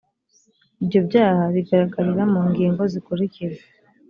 [0.81, 3.55] ibyo byaha bigaragarira mu ngingo zikurikira